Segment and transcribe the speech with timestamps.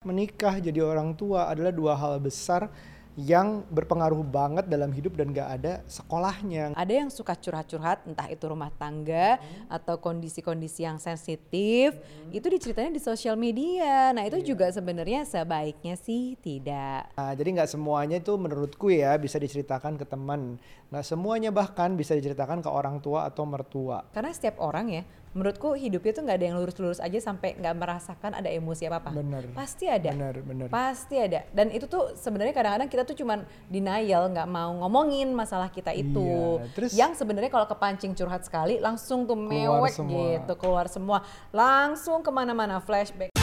[0.00, 2.72] menikah jadi orang tua adalah dua hal besar
[3.20, 6.72] yang berpengaruh banget dalam hidup dan gak ada sekolahnya.
[6.72, 9.68] Ada yang suka curhat-curhat, entah itu rumah tangga hmm.
[9.68, 12.32] atau kondisi-kondisi yang sensitif, hmm.
[12.32, 14.08] itu diceritanya di sosial media.
[14.16, 14.48] Nah itu yeah.
[14.48, 17.12] juga sebenarnya sebaiknya sih tidak.
[17.20, 20.56] Nah, jadi nggak semuanya itu menurutku ya bisa diceritakan ke teman,
[20.88, 24.08] nggak semuanya bahkan bisa diceritakan ke orang tua atau mertua.
[24.16, 28.34] Karena setiap orang ya menurutku hidupnya tuh nggak ada yang lurus-lurus aja sampai nggak merasakan
[28.34, 29.10] ada emosi apa apa.
[29.14, 29.46] Bener.
[29.54, 30.10] Pasti ada.
[30.10, 30.66] Bener, bener.
[30.68, 31.46] Pasti ada.
[31.54, 36.60] Dan itu tuh sebenarnya kadang-kadang kita tuh cuman denial, nggak mau ngomongin masalah kita itu.
[36.60, 36.70] Iya.
[36.76, 42.30] Terus yang sebenarnya kalau kepancing curhat sekali langsung tuh mewek gitu keluar semua, langsung ke
[42.30, 43.39] mana-mana flashback.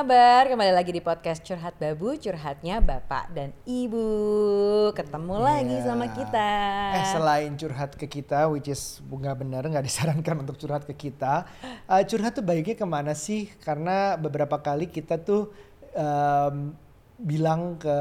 [0.00, 0.48] Kabar?
[0.48, 4.08] Kembali lagi di podcast Curhat Babu, curhatnya Bapak dan Ibu.
[4.96, 5.44] Ketemu yeah.
[5.44, 6.52] lagi sama kita.
[6.96, 11.44] Eh selain curhat ke kita, which is nggak benar, nggak disarankan untuk curhat ke kita.
[11.84, 13.52] Uh, curhat tuh baiknya ke mana sih?
[13.60, 15.52] Karena beberapa kali kita tuh
[15.92, 16.72] um,
[17.20, 17.98] bilang ke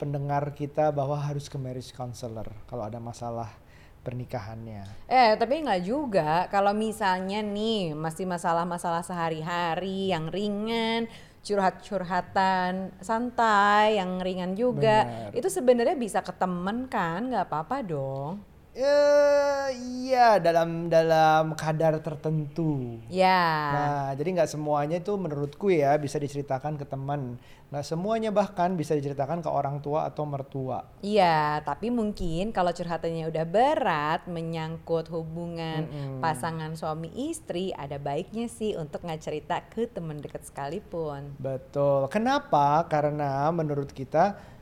[0.00, 3.52] pendengar kita bahwa harus ke marriage counselor kalau ada masalah
[4.00, 4.84] pernikahannya.
[5.12, 6.48] Eh, tapi nggak juga.
[6.48, 11.04] Kalau misalnya nih masih masalah-masalah sehari-hari yang ringan,
[11.44, 15.44] curhat-curhatan santai yang ringan juga, Bener.
[15.44, 18.53] itu sebenarnya bisa ke temen kan, nggak apa-apa dong.
[18.74, 19.70] Uh,
[20.02, 22.98] iya dalam dalam kadar tertentu.
[23.06, 23.46] Ya.
[23.70, 27.38] Nah jadi nggak semuanya itu menurutku ya bisa diceritakan ke teman.
[27.70, 30.82] Nggak semuanya bahkan bisa diceritakan ke orang tua atau mertua.
[31.06, 36.18] Iya tapi mungkin kalau curhatannya udah berat menyangkut hubungan mm -hmm.
[36.18, 41.38] pasangan suami istri ada baiknya sih untuk nggak cerita ke teman dekat sekalipun.
[41.38, 42.10] Betul.
[42.10, 42.82] Kenapa?
[42.90, 44.53] Karena menurut kita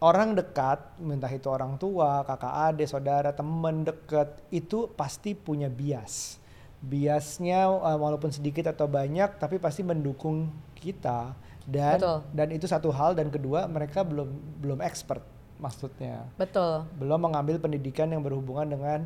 [0.00, 6.40] orang dekat, entah itu orang tua, kakak adik, saudara, teman dekat, itu pasti punya bias.
[6.80, 10.48] Biasnya uh, walaupun sedikit atau banyak, tapi pasti mendukung
[10.80, 11.36] kita
[11.68, 12.18] dan Betul.
[12.32, 14.32] dan itu satu hal dan kedua mereka belum
[14.64, 15.20] belum expert
[15.60, 16.24] maksudnya.
[16.40, 16.88] Betul.
[16.96, 18.98] Belum mengambil pendidikan yang berhubungan dengan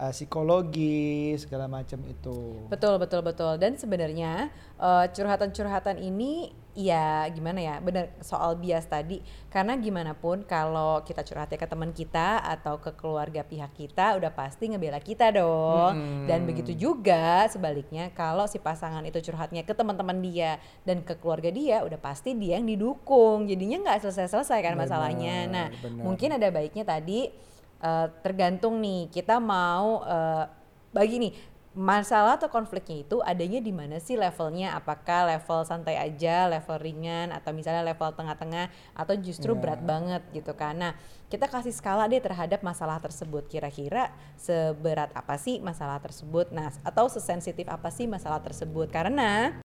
[0.00, 2.64] uh, psikologi segala macam itu.
[2.72, 4.48] Betul betul betul dan sebenarnya
[4.80, 9.18] uh, curhatan-curhatan ini ya gimana ya benar soal bias tadi
[9.50, 14.30] karena gimana pun kalau kita curhatnya ke teman kita atau ke keluarga pihak kita udah
[14.30, 16.24] pasti ngebela kita dong hmm.
[16.30, 21.50] dan begitu juga sebaliknya kalau si pasangan itu curhatnya ke teman-teman dia dan ke keluarga
[21.50, 26.06] dia udah pasti dia yang didukung jadinya nggak selesai-selesai kan bener, masalahnya nah bener.
[26.06, 27.50] mungkin ada baiknya tadi
[27.82, 30.44] uh, tergantung nih kita mau uh,
[30.90, 31.32] bagi nih
[31.70, 34.74] masalah atau konfliknya itu adanya di mana sih levelnya?
[34.74, 39.60] Apakah level santai aja level ringan atau misalnya level tengah-tengah atau justru yeah.
[39.62, 40.98] berat banget gitu karena
[41.30, 43.46] kita kasih skala deh terhadap masalah tersebut.
[43.46, 46.50] Kira-kira seberat apa sih masalah tersebut?
[46.50, 48.90] Nah atau sesensitif apa sih masalah tersebut?
[48.90, 49.62] Karena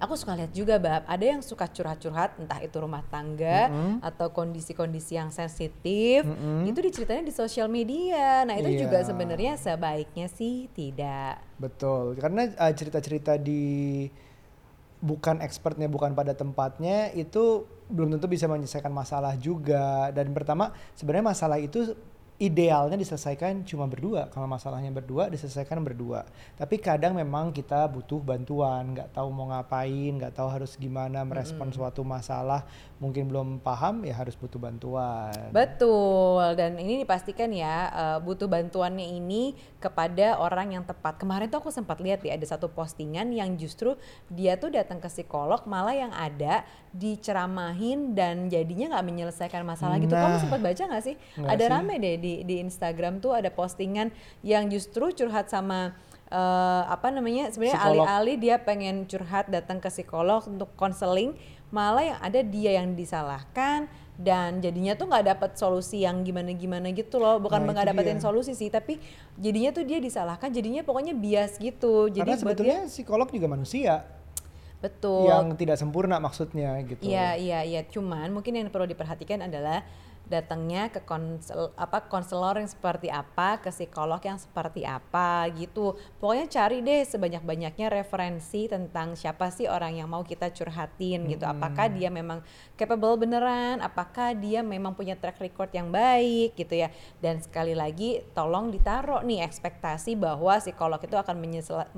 [0.00, 3.94] aku suka lihat juga bab ada yang suka curhat-curhat entah itu rumah tangga mm -hmm.
[4.00, 6.70] atau kondisi-kondisi yang sensitif mm -hmm.
[6.72, 8.80] itu diceritanya di sosial media nah itu yeah.
[8.88, 14.08] juga sebenarnya sebaiknya sih tidak betul karena uh, cerita-cerita di
[15.00, 21.26] bukan expertnya bukan pada tempatnya itu belum tentu bisa menyelesaikan masalah juga dan pertama sebenarnya
[21.32, 21.96] masalah itu
[22.40, 24.32] idealnya diselesaikan cuma berdua.
[24.32, 26.24] Kalau masalahnya berdua diselesaikan berdua.
[26.56, 31.68] Tapi kadang memang kita butuh bantuan nggak tahu mau ngapain nggak tahu harus gimana merespon
[31.68, 31.76] mm -hmm.
[31.76, 32.64] suatu masalah
[32.96, 35.52] mungkin belum paham ya harus butuh bantuan.
[35.52, 36.56] Betul.
[36.56, 41.20] Dan ini dipastikan ya uh, butuh bantuannya ini kepada orang yang tepat.
[41.20, 43.96] Kemarin tuh aku sempat lihat ya ada satu postingan yang justru
[44.32, 50.04] dia tuh datang ke psikolog malah yang ada diceramahin dan jadinya nggak menyelesaikan masalah nah,
[50.04, 50.14] gitu.
[50.16, 50.40] Kamu nah.
[50.40, 51.16] sempat baca nggak sih?
[51.40, 51.72] Ada sih.
[51.72, 54.14] rame deh di di di Instagram tuh ada postingan
[54.46, 55.98] yang justru curhat sama
[56.30, 61.34] uh, apa namanya sebenarnya alih-alih dia pengen curhat datang ke psikolog untuk konseling
[61.70, 63.86] malah yang ada dia yang disalahkan
[64.20, 67.40] dan jadinya tuh nggak dapat solusi yang gimana gimana gitu loh.
[67.40, 68.24] Bukan nah, nggak dapetin dia.
[68.26, 69.00] solusi sih tapi
[69.40, 72.12] jadinya tuh dia disalahkan jadinya pokoknya bias gitu.
[72.12, 74.04] Jadi karena sebetulnya dia, psikolog juga manusia
[74.84, 75.24] betul.
[75.24, 77.00] yang tidak sempurna maksudnya gitu.
[77.00, 77.80] Iya iya iya.
[77.88, 79.88] Cuman mungkin yang perlu diperhatikan adalah
[80.30, 85.98] datangnya ke konsel apa konselor yang seperti apa, ke psikolog yang seperti apa gitu.
[86.22, 91.42] Pokoknya cari deh sebanyak-banyaknya referensi tentang siapa sih orang yang mau kita curhatin gitu.
[91.42, 92.46] Apakah dia memang
[92.78, 96.94] capable beneran, apakah dia memang punya track record yang baik gitu ya.
[97.18, 101.36] Dan sekali lagi tolong ditaruh nih ekspektasi bahwa psikolog itu akan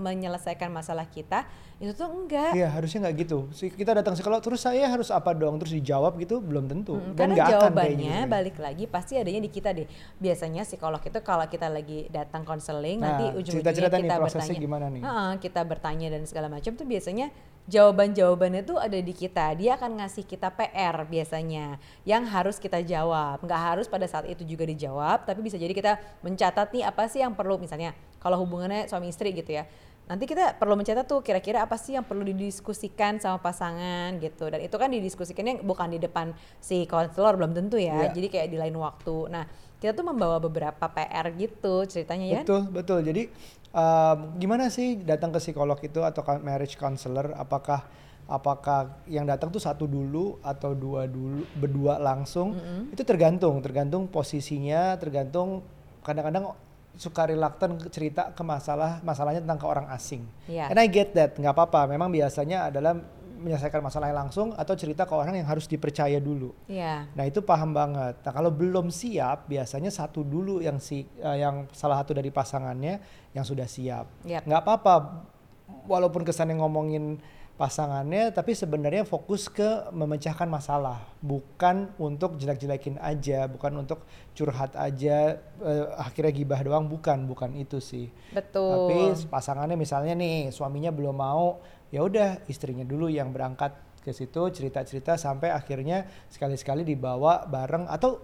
[0.01, 1.45] menyelesaikan masalah kita.
[1.83, 2.55] Itu tuh enggak.
[2.55, 3.51] Iya, harusnya enggak gitu.
[3.51, 5.59] Kita datang psikolog terus saya harus apa dong?
[5.59, 6.95] Terus dijawab gitu belum tentu.
[6.95, 8.31] Hmm, Dan karena jawabannya Oke.
[8.31, 9.91] balik lagi pasti adanya di kita deh.
[10.23, 14.47] Biasanya psikolog itu kalau kita lagi datang konseling nanti Nah, ujung-ujungnya cerita-cerita nih kita prosesnya
[14.47, 14.63] bertanya.
[14.63, 15.03] gimana nih?
[15.03, 17.27] Heeh, kita bertanya dan segala macam tuh biasanya
[17.67, 19.47] jawaban-jawabannya tuh ada di kita.
[19.59, 23.43] Dia akan ngasih kita PR biasanya yang harus kita jawab.
[23.43, 27.27] Nggak harus pada saat itu juga dijawab, tapi bisa jadi kita mencatat nih apa sih
[27.27, 27.91] yang perlu misalnya
[28.23, 29.67] kalau hubungannya suami istri gitu ya.
[30.03, 34.51] Nanti kita perlu mencatat tuh kira-kira apa sih yang perlu didiskusikan sama pasangan gitu.
[34.51, 38.11] Dan itu kan didiskusikannya bukan di depan si konselor belum tentu ya.
[38.11, 38.13] Iya.
[38.13, 39.31] Jadi kayak di lain waktu.
[39.31, 39.47] Nah,
[39.79, 42.41] kita tuh membawa beberapa PR gitu ceritanya ya.
[42.43, 42.99] Betul, betul.
[43.07, 43.31] Jadi
[43.71, 47.33] um, gimana sih datang ke psikolog itu atau marriage counselor?
[47.39, 47.87] Apakah
[48.27, 52.59] apakah yang datang tuh satu dulu atau dua dulu, berdua langsung?
[52.91, 55.63] Itu tergantung, tergantung posisinya, tergantung
[56.03, 56.55] kadang-kadang
[56.97, 60.29] suka reluctant cerita ke masalah masalahnya tentang ke orang asing.
[60.45, 60.69] Iya.
[60.69, 61.89] And I get that, nggak apa-apa.
[61.89, 62.97] Memang biasanya adalah
[63.43, 66.55] menyelesaikan masalahnya langsung atau cerita ke orang yang harus dipercaya dulu.
[66.71, 67.11] Iya.
[67.13, 68.23] Nah itu paham banget.
[68.23, 73.03] Nah kalau belum siap, biasanya satu dulu yang si eh, yang salah satu dari pasangannya
[73.35, 74.07] yang sudah siap.
[74.23, 74.47] Yap.
[74.47, 74.95] Nggak apa-apa,
[75.91, 77.19] walaupun kesannya ngomongin
[77.63, 84.03] pasangannya, tapi sebenarnya fokus ke memecahkan masalah, bukan untuk jelek-jelekin aja, bukan untuk
[84.35, 88.11] curhat aja, eh, akhirnya gibah doang, bukan, bukan itu sih.
[88.35, 88.67] Betul.
[88.67, 88.99] Tapi
[89.31, 91.63] pasangannya misalnya nih suaminya belum mau,
[91.95, 98.19] ya udah istrinya dulu yang berangkat ke situ cerita-cerita sampai akhirnya sekali-sekali dibawa bareng atau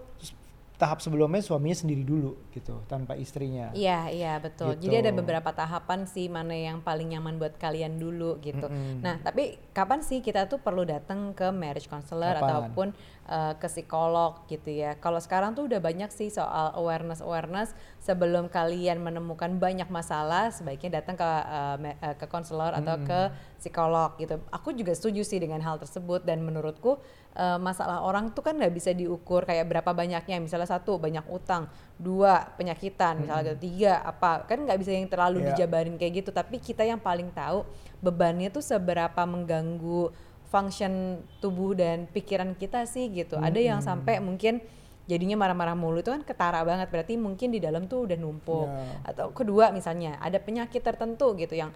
[0.78, 3.75] tahap sebelumnya suaminya sendiri dulu gitu tanpa istrinya.
[3.75, 4.78] Iya, iya betul.
[4.78, 4.86] Gitu.
[4.86, 8.70] Jadi ada beberapa tahapan sih mana yang paling nyaman buat kalian dulu gitu.
[8.70, 9.02] Mm-mm.
[9.02, 12.46] Nah, tapi kapan sih kita tuh perlu datang ke marriage counselor Kapan?
[12.46, 12.88] ataupun
[13.28, 14.96] uh, ke psikolog gitu ya.
[14.98, 21.04] Kalau sekarang tuh udah banyak sih soal awareness awareness sebelum kalian menemukan banyak masalah sebaiknya
[21.04, 23.20] datang ke uh, me- uh, ke konselor atau ke
[23.60, 24.40] psikolog gitu.
[24.50, 26.96] Aku juga setuju sih dengan hal tersebut dan menurutku
[27.36, 30.40] uh, masalah orang tuh kan nggak bisa diukur kayak berapa banyaknya.
[30.40, 31.69] Misalnya satu banyak utang,
[32.00, 35.46] dua penyakitan, misalnya gitu, tiga apa kan nggak bisa yang terlalu Iya.
[35.54, 36.30] dijabarin kayak gitu.
[36.32, 37.69] Tapi kita yang paling tahu
[38.00, 40.10] bebannya tuh seberapa mengganggu
[40.48, 43.36] function tubuh dan pikiran kita sih gitu.
[43.36, 44.64] Ada yang sampai mungkin
[45.08, 48.68] jadinya marah-marah mulu itu kan ketara banget berarti mungkin di dalam tuh udah numpuk.
[48.68, 49.12] Ya.
[49.12, 51.72] Atau kedua misalnya ada penyakit tertentu gitu yang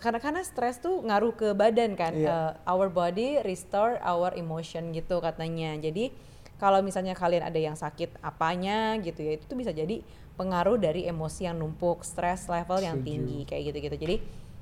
[0.00, 2.12] karena karena stres tuh ngaruh ke badan kan.
[2.12, 2.28] Iya.
[2.28, 5.76] Uh, our body restore our emotion gitu katanya.
[5.80, 6.12] Jadi
[6.60, 10.02] kalau misalnya kalian ada yang sakit apanya gitu ya itu tuh bisa jadi
[10.34, 13.08] pengaruh dari emosi yang numpuk, stres level yang Setuju.
[13.10, 13.96] tinggi kayak gitu-gitu.
[13.98, 14.16] Jadi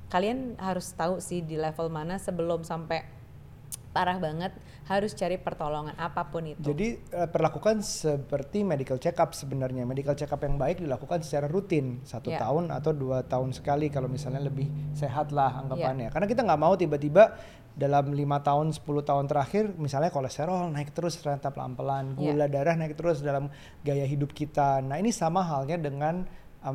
[0.07, 3.16] kalian harus tahu sih di level mana sebelum sampai
[3.97, 4.53] parah banget
[4.85, 6.61] harus cari pertolongan apa pun itu.
[6.61, 9.89] Jadi eh, perlakukan seperti medical check up sebenarnya.
[9.89, 12.37] Medical check up yang baik dilakukan secara rutin satu Ya.
[12.37, 15.59] tahun atau dua tahun sekali kalau misalnya lebih sehat lah Ya.
[15.65, 16.07] anggapannya.
[16.13, 17.33] Karena kita nggak mau tiba-tiba
[17.77, 22.33] dalam lima tahun 10 tahun terakhir misalnya kolesterol naik terus ternyata pelan-pelan, Ya.
[22.33, 23.49] gula darah naik terus dalam
[23.81, 24.81] gaya hidup kita.
[24.81, 26.25] Nah ini sama halnya dengan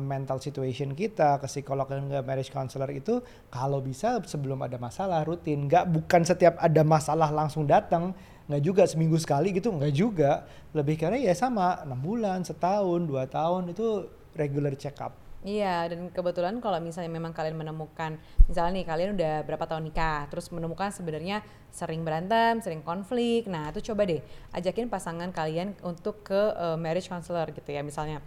[0.01, 3.21] mental situation kita ke psikolog dan ke marriage counselor itu
[3.53, 5.69] kalau bisa sebelum ada masalah rutin.
[5.69, 10.47] Nggak bukan setiap ada masalah langsung datang nggak juga seminggu sekali gitu nggak juga.
[10.71, 16.07] Lebih karena ya sama enam bulan setahun dua tahun itu regular check up Iya, dan
[16.07, 18.15] kebetulan kalau misalnya memang kalian menemukan,
[18.47, 23.67] misalnya nih kalian udah berapa tahun nikah, terus menemukan sebenarnya sering berantem, sering konflik, nah
[23.67, 24.23] itu coba deh
[24.55, 28.23] ajakin pasangan kalian untuk ke eh, marriage counselor gitu ya misalnya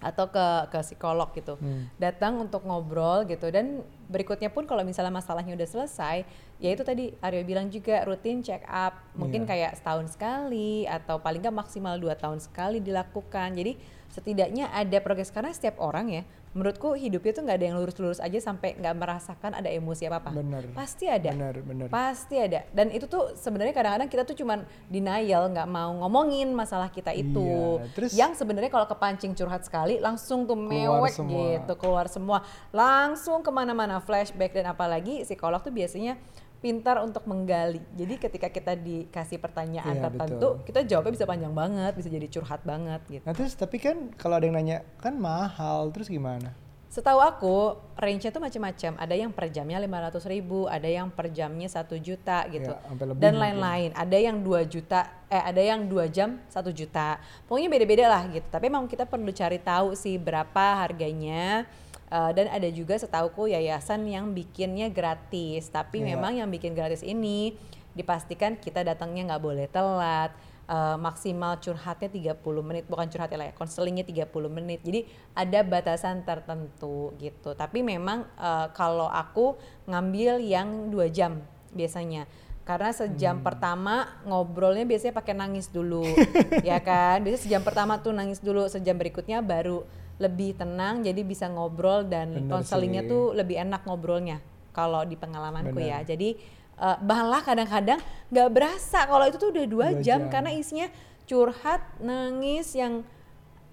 [0.00, 1.60] atau ke ke psikolog gitu.
[1.60, 1.86] Hmm.
[2.00, 3.52] datang untuk ngobrol gitu.
[3.52, 6.24] Dan berikutnya pun kalau misalnya masalahnya udah selesai
[6.60, 8.96] ya itu tadi Aryo bilang juga rutin check up.
[9.14, 9.48] Mungkin Iya.
[9.48, 13.54] kayak setahun sekali atau paling nggak maksimal dua tahun sekali dilakukan.
[13.54, 13.76] Jadi
[14.10, 15.30] setidaknya ada progres.
[15.30, 19.54] Karena setiap orang ya menurutku hidupnya tuh nggak ada yang lurus-lurus aja sampai nggak merasakan
[19.54, 22.62] ada emosi apa apa bener pasti ada bener bener Pasti ada.
[22.70, 27.42] Dan itu tuh sebenarnya kadang-kadang kita tuh cuman denial, nggak mau ngomongin masalah kita itu.
[27.42, 31.34] Iya, terus- yang sebenarnya kalau kepancing curhat sekali langsung tuh mewek semua.
[31.58, 32.38] gitu, keluar semua.
[32.70, 36.14] Langsung ke mana-mana flashback dan apalagi psikolog tuh biasanya
[36.60, 37.80] pintar untuk menggali.
[37.96, 40.64] Jadi ketika kita dikasih pertanyaan Iya, tertentu, betul.
[40.68, 43.24] kita jawabnya bisa panjang banget, bisa jadi curhat banget gitu.
[43.24, 46.52] nah terus tapi kan kalau ada yang nanya kan mahal terus gimana
[46.90, 48.98] Setahu aku, range-nya tuh macam-macam.
[48.98, 52.66] Ada yang per jamnya 500 ribu, ada yang per jamnya satu juta gitu.
[52.66, 53.94] Ya, Dan lain-lain.
[53.94, 57.22] Ada yang 2 juta, eh ada yang 2 jam satu juta.
[57.46, 58.42] Pokoknya beda-beda lah gitu.
[58.50, 61.62] Tapi memang kita perlu cari tahu sih berapa harganya.
[62.10, 65.70] Eh, dan ada juga setauku yayasan yang bikinnya gratis.
[65.70, 66.12] Tapi Ya.
[66.12, 67.54] memang yang bikin gratis ini
[67.90, 70.34] dipastikan kita datangnya nggak boleh telat.
[70.66, 75.02] Eh, maksimal curhatnya 30 menit bukan curhatnya lah ya konselingnya 30 menit jadi
[75.34, 82.30] ada batasan tertentu gitu tapi memang eh, kalau aku ngambil yang dua jam biasanya
[82.62, 83.46] karena sejam Hmm.
[83.50, 86.06] pertama ngobrolnya biasanya pakai nangis dulu
[86.62, 89.82] ya kan biasanya sejam pertama tuh nangis dulu sejam berikutnya baru
[90.20, 94.38] lebih tenang jadi bisa ngobrol dan konselingnya tuh lebih enak ngobrolnya
[94.76, 96.08] kalau di pengalamanku ya Bener.
[96.12, 96.28] jadi
[96.76, 97.98] eh, malah kadang-kadang
[98.28, 100.30] nggak berasa kalau itu tuh udah dua Dua jam, jam.
[100.30, 100.92] karena isinya
[101.24, 103.00] curhat nangis yang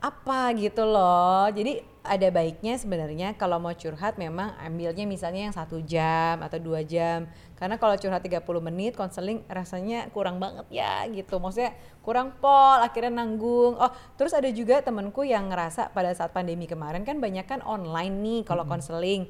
[0.08, 1.52] apa gitu loh.
[1.52, 6.82] Jadi ada baiknya sebenarnya kalau mau curhat memang ambilnya misalnya yang satu jam atau dua
[6.88, 7.28] jam.
[7.60, 11.38] Karena kalau curhat 30 menit konseling rasanya kurang banget ya gitu.
[11.44, 13.76] Maksudnya kurang pol akhirnya nanggung.
[13.76, 18.16] Oh terus ada juga temenku yang ngerasa pada saat pandemi kemarin kan banyak kan online
[18.24, 19.28] nih kalau konseling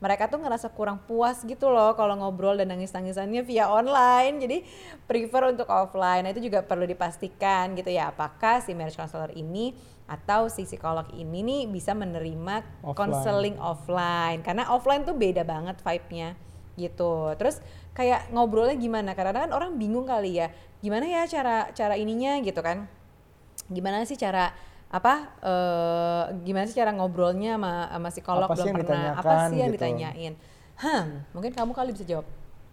[0.00, 4.40] mereka tuh ngerasa kurang puas gitu loh kalau ngobrol dan nangis-nangisannya via online.
[4.40, 4.58] Jadi
[5.04, 6.24] prefer untuk offline.
[6.24, 8.08] Nah itu juga perlu dipastikan gitu ya.
[8.08, 9.76] Apakah si marriage counselor ini
[10.10, 12.98] atau si psikolog ini nih bisa menerima Offline.
[12.98, 14.42] konseling offline.
[14.42, 16.34] Karena offline tuh beda banget vibe-nya
[16.74, 17.30] gitu.
[17.38, 17.62] Terus
[17.94, 19.14] kayak ngobrolnya gimana?
[19.14, 20.50] Karena kan orang bingung kali ya
[20.82, 22.90] gimana ya cara cara ininya gitu kan?
[23.70, 24.50] Gimana sih cara
[24.90, 28.48] apa eh gimana sih cara ngobrolnya sama, sama psikolog?
[28.50, 29.14] Apa belum pernah.
[29.14, 29.78] Apa sih yang gitu.
[29.78, 30.34] ditanyain?
[30.74, 32.26] Hmm mungkin kamu kali bisa jawab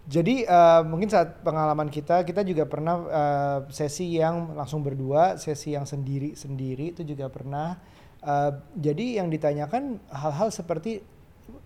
[0.08, 5.76] Jadi eh, mungkin saat pengalaman kita, kita juga pernah eh, sesi yang langsung berdua, sesi
[5.76, 7.76] yang sendiri-sendiri itu juga pernah.
[8.24, 11.04] Eh, jadi yang ditanyakan hal-hal seperti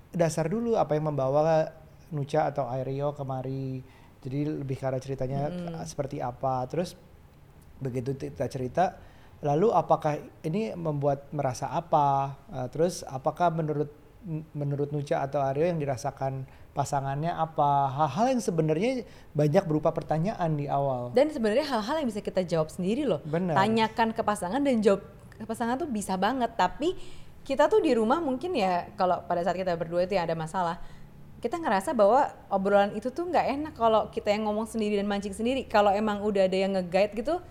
[0.09, 1.69] dasar dulu apa yang membawa
[2.11, 3.85] Nucha atau Aereo kemari.
[4.21, 6.65] Jadi lebih ke arah ceritanya eh, seperti apa.
[6.65, 6.97] Terus
[7.77, 8.97] begitu kita cerita,
[9.45, 12.41] lalu apakah ini membuat merasa apa?
[12.49, 14.00] Eh, terus apakah menurut
[14.53, 17.89] menurut Nucha atau Aryo yang dirasakan pasangannya apa?
[17.89, 19.03] Hal-hal yang sebenarnya
[19.35, 21.11] banyak berupa pertanyaan di awal.
[21.11, 23.57] dan sebenarnya hal-hal yang bisa kita jawab sendiri loh Benar.
[23.57, 25.03] tanyakan ke pasangan dan jawab
[25.35, 26.93] ke pasangan tuh bisa banget tapi
[27.41, 30.77] kita tuh di rumah mungkin ya kalau pada saat kita berdua itu ya ada masalah
[31.41, 35.33] kita ngerasa bahwa obrolan itu tuh nggak enak kalau kita yang ngomong sendiri dan mancing
[35.33, 37.41] sendiri kalau emang udah ada yang nge-guide gitu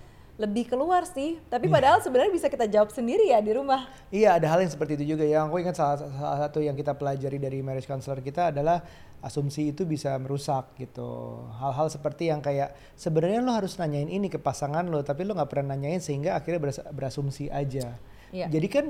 [0.41, 1.75] lebih keluar sih tapi Iya.
[1.77, 5.15] padahal sebenarnya bisa kita jawab sendiri ya di rumah Iya, ada hal yang seperti itu
[5.15, 5.23] juga.
[5.23, 8.81] Yang aku ingat salah, salah satu yang kita pelajari dari marriage counselor kita adalah
[9.21, 11.45] asumsi itu bisa merusak gitu.
[11.61, 15.47] Hal-hal seperti yang kayak sebenarnya lo harus nanyain ini ke pasangan lo, tapi lo nggak
[15.47, 17.95] pernah nanyain sehingga akhirnya beras- berasumsi aja.
[18.33, 18.49] Iya.
[18.49, 18.85] Jadi kan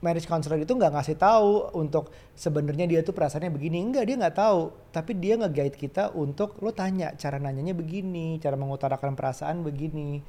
[0.00, 4.36] marriage counselor itu nggak ngasih tahu untuk sebenarnya dia tuh perasaannya begini enggak dia nggak
[4.36, 4.60] tahu
[4.92, 10.20] tapi dia nge-guide kita untuk lo tanya cara nanyanya begini cara mengutarakan perasaan begini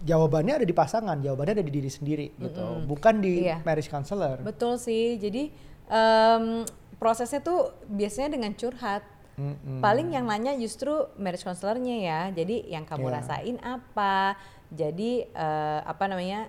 [0.00, 2.84] jawabannya ada di pasangan jawabannya ada di diri sendiri gitu.
[2.84, 3.60] Bukan di Iya.
[3.62, 4.40] marriage counselor.
[4.40, 5.16] Betul sih.
[5.16, 5.52] Jadi
[5.86, 6.64] em,
[6.96, 9.02] prosesnya tuh biasanya dengan curhat.
[9.40, 9.80] Mm-mm.
[9.80, 12.20] paling yang nanya justru marriage counselornya ya.
[12.28, 13.14] Jadi yang kamu Iya.
[13.16, 14.36] rasain apa?
[14.68, 16.44] Jadi eh, apa namanya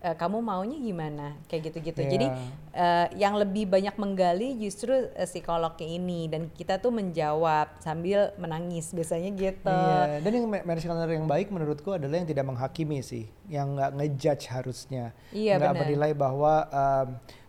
[0.00, 1.34] eh, kamu maunya gimana?
[1.46, 2.00] Kayak gitu-gitu.
[2.02, 2.10] Iya.
[2.10, 2.26] jadi
[2.72, 6.26] eh, yang lebih banyak menggali justru eh, psikolognya ini.
[6.30, 9.70] Dan kita tuh menjawab sambil menangis biasanya gitu.
[9.70, 13.74] Iya, dan yang ma- marriage counselor yang baik menurutku adalah yang tidak menghakimi sih, yang
[13.74, 17.08] nggak ngejudge harusnya, Iya, nggak menilai bahwa um,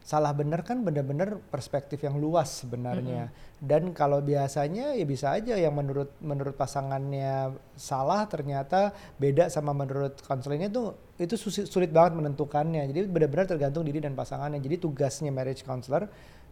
[0.09, 3.29] salah benar kan benar-benar perspektif yang luas sebenarnya.
[3.61, 8.89] Dan kalau biasanya ya bisa aja yang menurut menurut pasangannya salah ternyata
[9.21, 12.89] beda sama menurut konselingnya tuh itu susi- sulit banget menentukannya.
[12.89, 14.57] Jadi benar-benar tergantung diri dan pasangannya.
[14.57, 16.09] Jadi tugasnya marriage counselor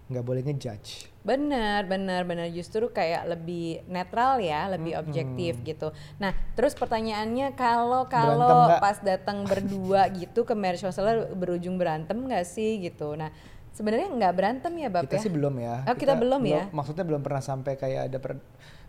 [0.08, 1.12] nggak boleh ngejudge.
[1.28, 2.48] Benar, benar, benar.
[2.48, 5.92] Justru kayak lebih netral ya, lebih objektif gitu.
[6.24, 8.80] Nah, terus pertanyaannya kalau kalau nggak?
[8.80, 13.20] pas datang berdua gitu ke marriage counselor berujung berantem nggak sih gitu.
[13.20, 13.28] Nah,
[13.76, 15.24] sebenarnya nggak berantem ya, Bab kita ya?
[15.28, 15.76] sih belum ya.
[15.84, 16.64] Oh, kita belum ya?
[16.72, 18.46] Maksudnya belum pernah sampai kayak ada per-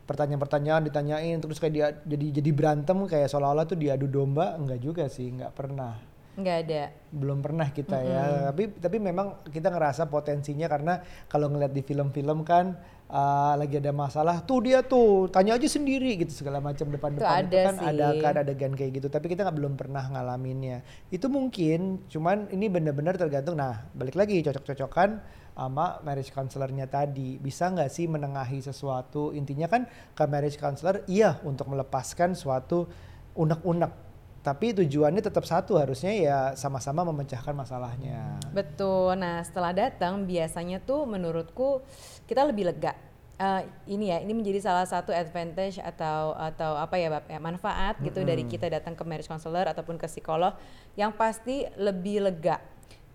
[0.09, 5.05] pertanyaan-pertanyaan ditanyain terus kayak dia jadi jadi berantem kayak seolah-olah tuh diadu domba enggak juga
[5.13, 6.01] sih nggak pernah
[6.39, 6.83] Nggak ada.
[7.09, 8.53] belum pernah kita ya.
[8.53, 12.79] Tapi tapi memang kita ngerasa potensinya karena kalau ngeliat di film-film kan
[13.11, 17.49] uh, lagi ada masalah tuh dia tuh tanya aja sendiri gitu segala macam depan-depan Itu
[17.49, 18.21] itu ada kan ada sih.
[18.23, 19.09] kan adegan kayak gitu.
[19.11, 20.85] Tapi kita nggak belum pernah ngalaminnya.
[21.11, 23.59] Itu mungkin cuman ini benar-benar tergantung.
[23.59, 25.19] Nah balik lagi cocok-cocokan
[25.59, 27.41] sama marriage counselornya tadi.
[27.43, 29.35] Bisa nggak sih menengahi sesuatu?
[29.35, 32.87] Intinya kan ke marriage counselor iya untuk melepaskan suatu
[33.35, 34.08] unek-unek
[34.49, 39.21] tapi tujuannya tetap satu harusnya ya sama-sama memecahkan masalahnya Betul.
[39.21, 41.85] Nah, setelah datang biasanya tuh menurutku
[42.25, 42.97] kita lebih lega.
[43.39, 43.63] Eh,
[43.93, 48.25] ini ya, ini menjadi salah satu advantage atau atau apa ya, Bab, ya, manfaat gitu
[48.25, 50.57] dari kita datang ke marriage counselor ataupun ke psikolog
[50.99, 52.59] yang pasti lebih lega.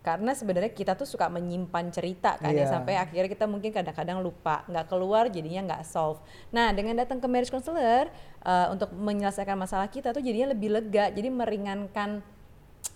[0.04, 2.76] Karena sebenarnya kita tuh suka menyimpan cerita kan ya Iya.
[2.76, 6.20] sampai akhirnya kita mungkin kadang-kadang lupa, nggak keluar jadinya nggak solve.
[6.52, 8.12] Nah, dengan datang ke marriage counselor
[8.44, 12.20] eh, untuk menyelesaikan masalah kita tuh jadinya lebih lega, jadi meringankan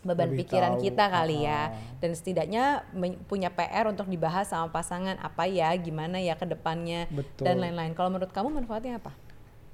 [0.05, 2.87] beban Lebih pikiran tahu, kita kali ya dan setidaknya
[3.27, 7.51] punya PR untuk dibahas sama pasangan apa ya gimana ya ke depannya Betul.
[7.51, 9.11] dan lain-lain kalau menurut kamu manfaatnya apa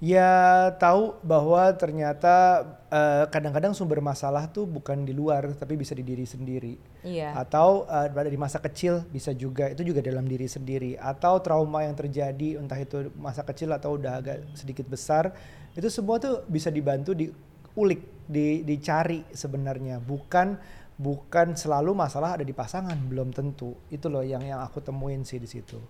[0.04, 2.61] Ya tahu bahwa ternyata
[2.92, 6.76] eh, kadang-kadang sumber masalah tuh bukan di luar tapi bisa di diri sendiri.
[7.00, 7.32] Iya.
[7.32, 11.00] Atau eh, dari masa kecil bisa juga itu juga dalam diri sendiri.
[11.00, 15.32] Atau trauma yang terjadi entah itu masa kecil atau udah agak sedikit besar
[15.73, 20.04] itu semua tuh bisa dibantu diulik, di, dicari sebenarnya.
[20.04, 20.61] Bukan
[21.00, 23.73] bukan selalu masalah ada di pasangan belum tentu.
[23.88, 25.80] Itu loh yang yang aku temuin sih di situ.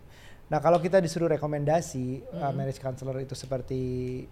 [0.52, 3.82] Nah kalau kita disuruh rekomendasi uh, marriage counselor itu seperti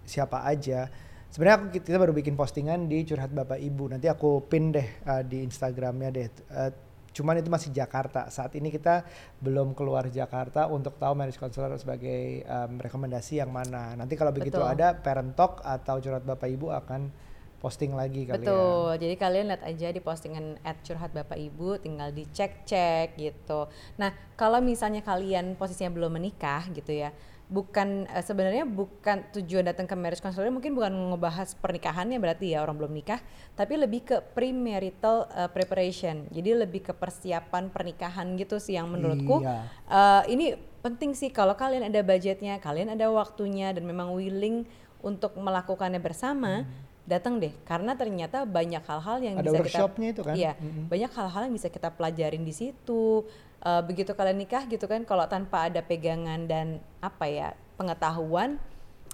[0.05, 0.85] siapa aja,
[1.33, 3.89] sebenarnya aku kita baru bikin postingan di curhat bapak ibu.
[3.89, 6.27] Nanti aku pin deh uh, di Instagramnya deh.
[6.53, 6.71] Uh,
[7.13, 8.29] cuman itu masih Jakarta.
[8.29, 9.05] Saat ini kita
[9.41, 13.93] belum keluar Jakarta untuk tahu marriage counselor sebagai um, rekomendasi yang mana.
[13.93, 14.73] Nanti kalau begitu Betul.
[14.73, 17.32] ada parent talk atau curhat bapak ibu akan
[17.63, 18.51] posting lagi kali ya.
[18.51, 18.91] Betul.
[18.99, 23.71] Jadi kalian lihat aja di postingan @curhat Bapak Ibu, tinggal dicek-cek gitu.
[23.95, 27.15] Nah, kalau misalnya kalian posisinya belum menikah gitu ya,
[27.47, 32.67] bukan eh, sebenarnya bukan tujuan datang ke marriage counselor mungkin bukan ngebahas pernikahannya berarti ya
[32.67, 33.23] orang belum nikah,
[33.55, 36.27] tapi lebih ke premarital eh, preparation.
[36.35, 39.71] Jadi lebih ke persiapan pernikahan gitu sih yang menurutku Iya.
[39.87, 40.45] eh, ini
[40.83, 44.67] penting sih kalau kalian ada budgetnya, kalian ada waktunya dan memang willing
[45.03, 46.63] untuk melakukannya bersama,
[47.03, 50.35] datang deh karena ternyata banyak hal-hal yang Ada bisa workshopnya kita itu kan?
[50.39, 50.85] Iya, Mm-mm.
[50.87, 53.27] banyak hal-hal yang bisa kita pelajarin di situ.
[53.63, 58.55] Eh, begitu kalian nikah gitu kan kalau tanpa ada pegangan dan apa ya, pengetahuan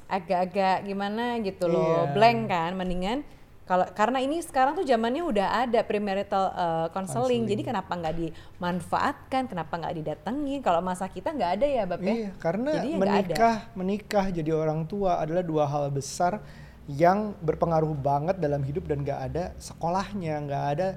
[0.10, 2.14] agak-agak gimana gitu loh, Iya.
[2.18, 3.22] blank kan mendingan
[3.70, 9.46] kalau karena ini sekarang tuh zamannya udah ada premarital eh, counseling, jadi kenapa nggak dimanfaatkan,
[9.46, 10.66] kenapa nggak didatengin?
[10.66, 12.10] Kalau masa kita nggak ada ya, Bab ya?
[12.10, 16.42] Iya, karena Jadi ya menikah menikah jadi orang tua adalah dua hal besar
[16.90, 20.88] yang berpengaruh banget dalam hidup dan nggak ada sekolahnya, nggak ada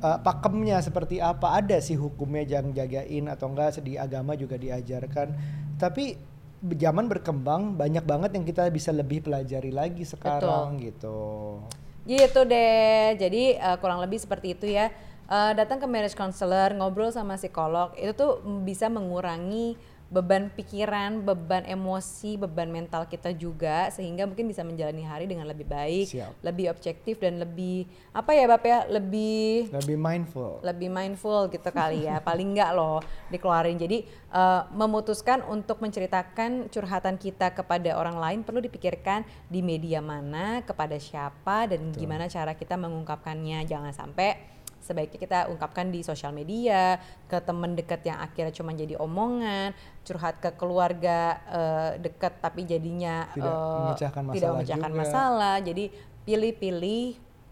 [0.00, 1.60] uh, pakemnya seperti apa.
[1.60, 5.36] Ada sih hukumnya jangan jagain atau enggak di agama juga diajarkan.
[5.76, 6.16] Tapi
[6.64, 11.60] zaman berkembang banyak banget yang kita bisa lebih pelajari lagi sekarang gitu.
[12.08, 13.20] Gitu deh.
[13.20, 14.88] Jadi eh, kurang lebih seperti itu ya.
[15.26, 19.74] Eh, datang ke marriage counselor, ngobrol sama psikolog, itu tuh bisa mengurangi
[20.06, 25.66] beban pikiran, beban emosi, beban mental kita juga sehingga mungkin bisa menjalani hari dengan lebih
[25.66, 26.46] baik, Siap.
[26.46, 30.62] lebih objektif dan lebih apa ya Bapak ya, lebih Lebih mindful.
[30.62, 32.22] lebih mindful gitu kali ya.
[32.22, 33.76] Paling enggak loh dikeluarin.
[33.76, 40.62] Jadi eh, memutuskan untuk menceritakan curhatan kita kepada orang lain perlu dipikirkan di media mana
[40.62, 43.66] kepada siapa dan gimana cara kita mengungkapkannya.
[43.66, 44.55] Jangan sampai
[44.86, 49.74] sebaiknya kita ungkapkan di sosial media ke teman dekat yang akhirnya cuma jadi omongan
[50.06, 55.00] curhat ke keluarga eh, dekat tapi jadinya Tidak eh, memecahkan tidak masalah memecahkan juga.
[55.02, 55.84] masalah jadi
[56.22, 57.06] pilih-pilih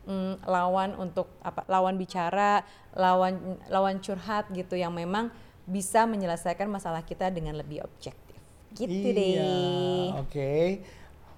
[0.07, 2.63] mm, lawan untuk apa lawan bicara
[2.95, 5.35] lawan lawan curhat gitu yang memang
[5.67, 8.39] bisa menyelesaikan masalah kita dengan lebih objektif
[8.75, 10.55] gitu iya, deh Oke.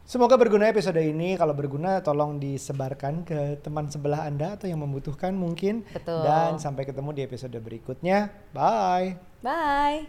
[0.07, 1.35] Semoga berguna episode ini.
[1.35, 5.83] Kalau berguna tolong disebarkan ke teman sebelah Anda atau yang membutuhkan mungkin.
[5.91, 6.23] Betul.
[6.23, 8.31] Dan sampai ketemu di episode berikutnya.
[8.55, 9.19] Bye.
[9.43, 10.07] bye